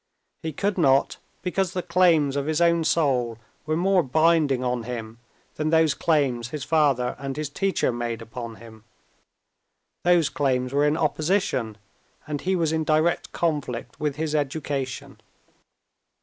[0.41, 5.19] He could not, because the claims of his own soul were more binding on him
[5.57, 8.83] than those claims his father and his teacher made upon him.
[10.03, 11.77] Those claims were in opposition,
[12.25, 15.21] and he was in direct conflict with his education.